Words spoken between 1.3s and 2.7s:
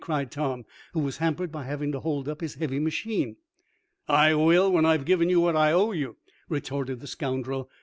by having to hold up his